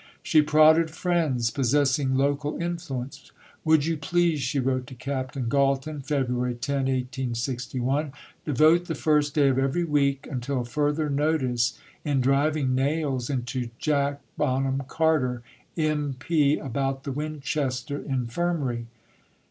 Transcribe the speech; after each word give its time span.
She 0.23 0.41
prodded 0.41 0.89
friends 0.89 1.51
possessing 1.51 2.15
local 2.17 2.59
influence: 2.59 3.31
"Would 3.63 3.85
you 3.85 3.97
please," 3.97 4.41
she 4.41 4.59
wrote 4.59 4.87
to 4.87 4.95
Captain 4.95 5.47
Galton 5.47 6.01
(Feb. 6.01 6.25
10, 6.27 6.35
1861), 6.37 8.11
"devote 8.43 8.85
the 8.85 8.95
first 8.95 9.35
day 9.35 9.47
of 9.49 9.59
every 9.59 9.83
week 9.83 10.25
until 10.31 10.63
further 10.63 11.07
notice 11.07 11.77
in 12.03 12.19
driving 12.19 12.73
nails 12.73 13.29
into 13.29 13.69
Jack 13.77 14.21
Bonham 14.37 14.81
Carter, 14.87 15.43
M.P., 15.77 16.57
about 16.57 17.03
the 17.03 17.11
Winchester 17.11 17.99
Infirmary?" 17.99 18.87